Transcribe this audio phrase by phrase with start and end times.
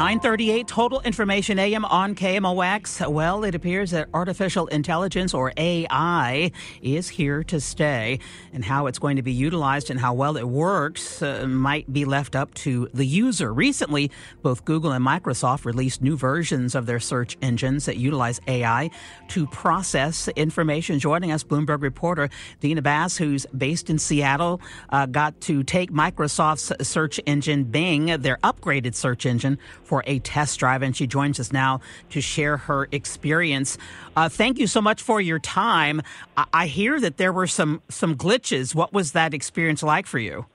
[0.00, 3.06] 938 total information AM on KMOX.
[3.12, 8.18] Well, it appears that artificial intelligence or AI is here to stay
[8.54, 12.06] and how it's going to be utilized and how well it works uh, might be
[12.06, 13.52] left up to the user.
[13.52, 18.88] Recently, both Google and Microsoft released new versions of their search engines that utilize AI
[19.28, 20.98] to process information.
[20.98, 26.88] Joining us, Bloomberg reporter Dina Bass, who's based in Seattle, uh, got to take Microsoft's
[26.88, 29.58] search engine Bing, their upgraded search engine,
[29.90, 33.76] for a test drive, and she joins us now to share her experience.
[34.14, 36.00] Uh, thank you so much for your time.
[36.36, 38.72] I-, I hear that there were some some glitches.
[38.72, 40.46] What was that experience like for you?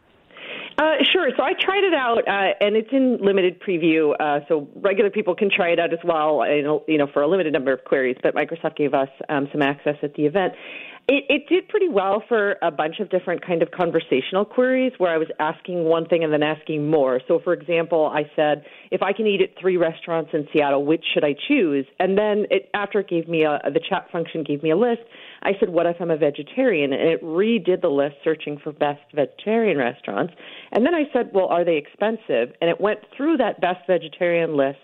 [0.78, 1.30] Uh, sure.
[1.36, 5.34] So I tried it out, uh, and it's in limited preview, uh, so regular people
[5.36, 6.46] can try it out as well.
[6.88, 8.18] You know, for a limited number of queries.
[8.24, 10.54] But Microsoft gave us um, some access at the event.
[11.08, 15.14] It, it did pretty well for a bunch of different kind of conversational queries where
[15.14, 17.22] I was asking one thing and then asking more.
[17.28, 21.04] So, for example, I said, if I can eat at three restaurants in Seattle, which
[21.14, 21.86] should I choose?
[22.00, 25.02] And then it, after it gave me a, the chat function gave me a list,
[25.44, 26.92] I said, what if I'm a vegetarian?
[26.92, 30.34] And it redid the list searching for best vegetarian restaurants.
[30.72, 32.56] And then I said, well, are they expensive?
[32.62, 34.80] And it went through that best vegetarian list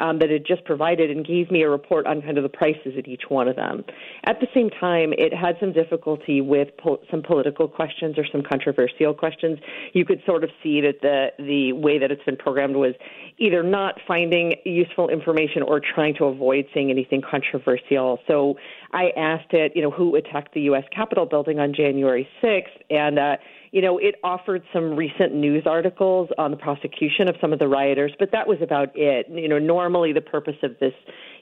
[0.00, 2.94] um, that it just provided and gave me a report on kind of the prices
[2.98, 3.84] at each one of them.
[4.24, 8.42] At the same time, it had some difficulty with po- some political questions or some
[8.42, 9.58] controversial questions.
[9.92, 12.94] You could sort of see that the the way that it's been programmed was
[13.38, 18.18] either not finding useful information or trying to avoid saying anything controversial.
[18.26, 18.56] So
[18.92, 20.84] I asked it, you know, who attacked the U.S.
[20.94, 23.36] Capitol building on January 6th, and uh,
[23.74, 27.66] you know, it offered some recent news articles on the prosecution of some of the
[27.66, 29.26] rioters, but that was about it.
[29.28, 30.92] You know, normally the purpose of this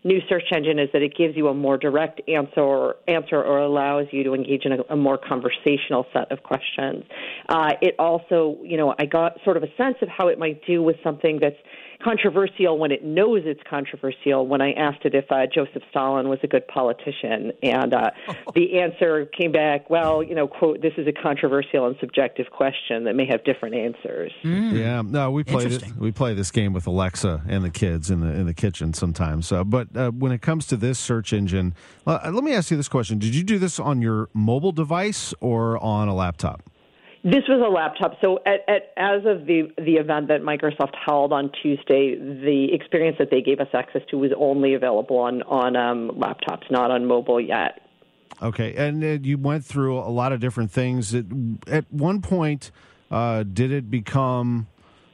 [0.05, 3.59] new search engine is that it gives you a more direct answer or, answer or
[3.59, 7.05] allows you to engage in a, a more conversational set of questions.
[7.49, 10.65] Uh, it also, you know, I got sort of a sense of how it might
[10.67, 11.57] do with something that's
[12.03, 14.47] controversial when it knows it's controversial.
[14.47, 18.11] When I asked it if uh, Joseph Stalin was a good politician, and uh,
[18.55, 23.05] the answer came back, well, you know, quote, this is a controversial and subjective question
[23.05, 24.33] that may have different answers.
[24.43, 24.73] Mm.
[24.73, 28.21] Yeah, no, we play this, we play this game with Alexa and the kids in
[28.21, 29.53] the in the kitchen sometimes.
[29.53, 31.75] Uh, but uh, when it comes to this search engine,
[32.07, 35.35] uh, let me ask you this question: Did you do this on your mobile device
[35.41, 36.63] or on a laptop?
[37.25, 38.19] This was a laptop.
[38.21, 43.17] So, at, at, as of the the event that Microsoft held on Tuesday, the experience
[43.21, 47.07] that they gave us access to was only available on on um, laptops, not on
[47.07, 47.81] mobile yet.
[48.43, 51.15] Okay, and uh, you went through a lot of different things.
[51.15, 51.27] At,
[51.69, 52.73] at one point,
[53.09, 54.67] uh, did it become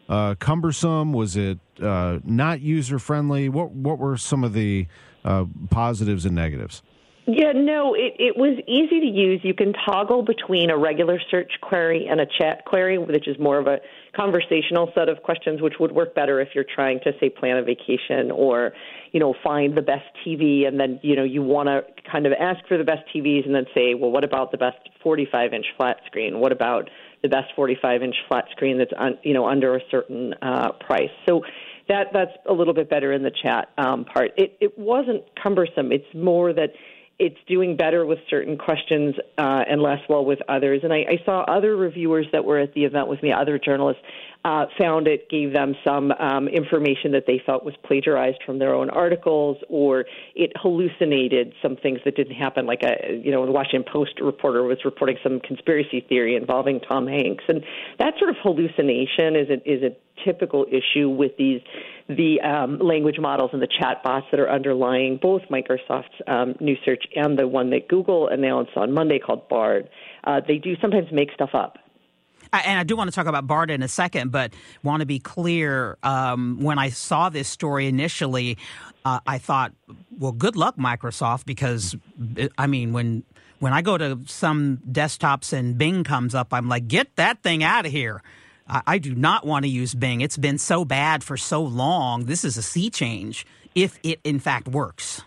[0.08, 1.12] uh, cumbersome?
[1.12, 3.48] Was it uh, not user friendly?
[3.48, 4.86] What what were some of the
[5.24, 6.82] uh, positives and negatives?
[7.30, 9.40] Yeah, no, it, it was easy to use.
[9.42, 13.58] You can toggle between a regular search query and a chat query, which is more
[13.58, 13.80] of a
[14.16, 17.62] conversational set of questions, which would work better if you're trying to, say, plan a
[17.62, 18.72] vacation or,
[19.12, 20.66] you know, find the best TV.
[20.66, 23.54] And then, you know, you want to kind of ask for the best TVs and
[23.54, 26.40] then say, well, what about the best 45 inch flat screen?
[26.40, 26.88] What about
[27.20, 31.10] the best 45 inch flat screen that's, un, you know, under a certain uh, price?
[31.28, 31.42] So,
[31.88, 34.32] that that's a little bit better in the chat um, part.
[34.36, 35.90] It it wasn't cumbersome.
[35.90, 36.72] It's more that
[37.18, 40.80] it's doing better with certain questions uh, and less well with others.
[40.84, 44.02] And I, I, saw other reviewers that were at the event with me, other journalists,
[44.48, 48.74] uh, found it gave them some um, information that they felt was plagiarized from their
[48.74, 52.64] own articles, or it hallucinated some things that didn't happen.
[52.64, 57.06] Like a, you know, the Washington Post reporter was reporting some conspiracy theory involving Tom
[57.06, 57.62] Hanks, and
[57.98, 59.94] that sort of hallucination is a, is a
[60.24, 61.60] typical issue with these
[62.08, 66.74] the um, language models and the chat bots that are underlying both Microsoft's um, new
[66.86, 69.90] search and the one that Google announced on Monday called Bard.
[70.24, 71.76] Uh, they do sometimes make stuff up.
[72.52, 74.52] And I do want to talk about Bard in a second, but
[74.82, 75.98] want to be clear.
[76.02, 78.58] Um, when I saw this story initially,
[79.04, 79.72] uh, I thought,
[80.16, 81.96] well, good luck, Microsoft, because
[82.56, 83.24] I mean, when
[83.58, 87.64] when I go to some desktops and Bing comes up, I'm like, get that thing
[87.64, 88.22] out of here.
[88.68, 90.20] I, I do not want to use Bing.
[90.20, 92.26] It's been so bad for so long.
[92.26, 95.22] This is a sea change if it in fact works.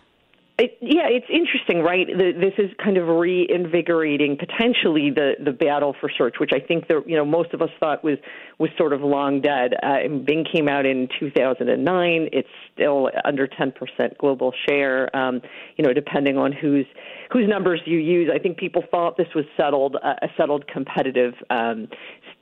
[0.58, 2.06] It, yeah, it's interesting, right?
[2.06, 6.88] The, this is kind of reinvigorating potentially the the battle for search, which I think
[6.88, 8.18] the you know most of us thought was
[8.58, 9.72] was sort of long dead.
[9.82, 12.28] Uh, Bing came out in 2009.
[12.32, 13.72] It's still under 10%
[14.18, 15.14] global share.
[15.16, 15.40] Um,
[15.76, 16.86] you know, depending on whose
[17.32, 21.32] whose numbers you use, I think people thought this was settled uh, a settled competitive
[21.48, 21.88] um,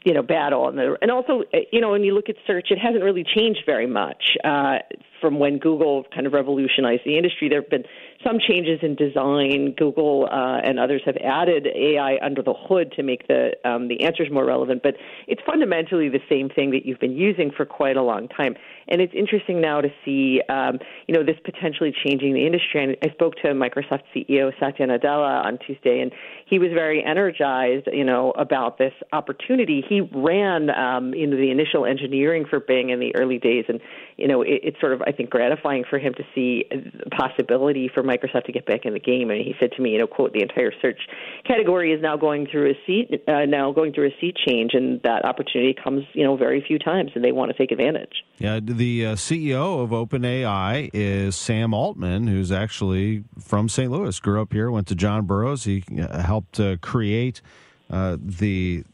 [0.05, 2.69] you know battle and, the, and also uh, you know when you look at search
[2.71, 4.79] it hasn't really changed very much uh,
[5.21, 7.85] from when Google kind of revolutionized the industry there have been
[8.25, 13.03] some changes in design Google uh, and others have added AI under the hood to
[13.03, 14.83] make the um, the answers more relevant.
[14.83, 14.95] But
[15.27, 18.57] it's fundamentally the same thing that you've been using for quite a long time.
[18.89, 22.83] And it's interesting now to see um, you know this potentially changing the industry.
[22.85, 26.13] And I spoke to Microsoft CEO Satya Nadella on Tuesday and
[26.47, 29.83] he was very energized you know about this opportunity.
[29.89, 33.81] He ran um, know the initial engineering for Bing in the early days, and
[34.17, 37.91] you know it, it's sort of I think gratifying for him to see the possibility
[37.93, 39.31] for Microsoft to get back in the game.
[39.31, 40.99] And he said to me, you know, quote, the entire search
[41.47, 45.01] category is now going through a seat uh, now going through a seat change, and
[45.03, 48.25] that opportunity comes you know very few times, and they want to take advantage.
[48.39, 53.91] Yeah, the uh, CEO of OpenAI is Sam Altman, who's actually from St.
[53.91, 55.65] Louis, grew up here, went to John Burroughs.
[55.65, 57.43] He uh, helped uh, create.
[57.91, 58.85] Uh, the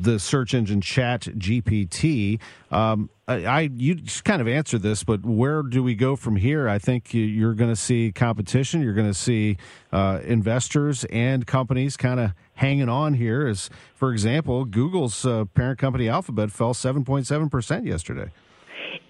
[0.00, 2.40] the search engine Chat GPT.
[2.70, 6.36] Um, I, I, you just kind of answered this, but where do we go from
[6.36, 6.68] here?
[6.68, 8.82] I think you're going to see competition.
[8.82, 9.56] You're going to see
[9.92, 13.46] uh, investors and companies kind of hanging on here.
[13.46, 18.30] As for example, Google's uh, parent company Alphabet fell 7.7 percent yesterday.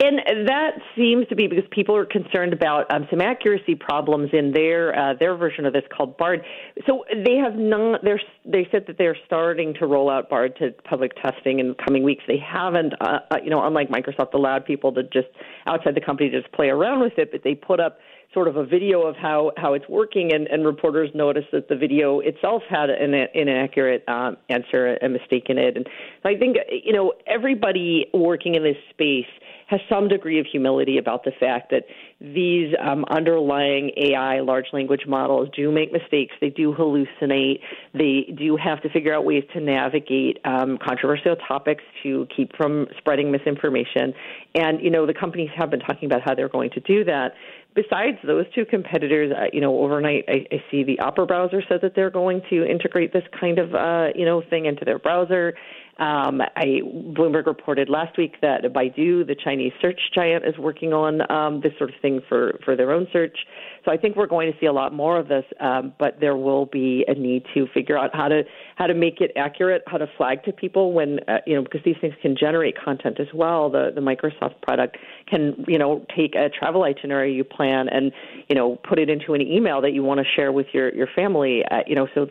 [0.03, 4.51] And that seems to be because people are concerned about um, some accuracy problems in
[4.51, 6.43] their uh, their version of this called Bard.
[6.87, 8.03] So they have not.
[8.03, 12.03] They're, they said that they're starting to roll out Bard to public testing in coming
[12.03, 12.25] weeks.
[12.27, 15.29] They haven't, uh, uh, you know, unlike Microsoft, allowed people to just
[15.67, 17.31] outside the company to just play around with it.
[17.31, 17.99] But they put up
[18.33, 21.77] sort of a video of how how it's working, and, and reporters noticed that the
[21.77, 25.77] video itself had an, an inaccurate um, answer, a mistake in it.
[25.77, 25.89] And
[26.25, 29.27] I think you know everybody working in this space
[29.67, 31.85] has some degree of humility about the fact that
[32.21, 36.35] these um, underlying AI large language models do make mistakes.
[36.41, 37.61] They do hallucinate.
[37.95, 42.87] They do have to figure out ways to navigate um, controversial topics to keep from
[42.99, 44.13] spreading misinformation.
[44.55, 47.33] And, you know, the companies have been talking about how they're going to do that
[47.75, 51.81] besides those two competitors, uh, you know, overnight I, I see the Opera browser said
[51.83, 55.55] that they're going to integrate this kind of uh, you know thing into their browser.
[56.01, 61.31] Um, I, Bloomberg reported last week that Baidu, the Chinese search giant, is working on
[61.31, 63.37] um, this sort of thing for, for their own search.
[63.85, 66.37] So I think we're going to see a lot more of this, um, but there
[66.37, 68.43] will be a need to figure out how to
[68.77, 71.81] how to make it accurate, how to flag to people when uh, you know because
[71.85, 73.71] these things can generate content as well.
[73.71, 74.97] The the Microsoft product
[75.29, 78.13] can you know take a travel itinerary you plan and
[78.49, 81.09] you know put it into an email that you want to share with your your
[81.15, 81.63] family.
[81.71, 82.29] Uh, you know so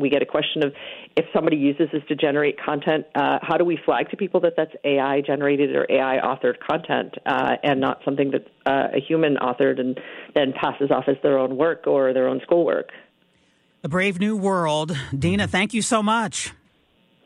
[0.00, 0.72] we get a question of
[1.16, 4.54] if somebody uses this to generate content, uh, how do we flag to people that
[4.56, 9.36] that's AI generated or AI authored content uh, and not something that uh, a human
[9.36, 9.98] authored and
[10.34, 12.90] then passes off as their own work or their own schoolwork?
[13.82, 14.96] A brave new world.
[15.16, 16.52] Dina, thank you so much.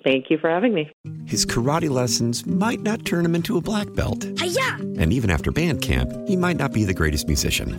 [0.05, 0.93] Thank you for having me.
[1.25, 4.27] His karate lessons might not turn him into a black belt.
[4.38, 4.77] Hi-ya!
[4.99, 7.79] And even after band camp, he might not be the greatest musician.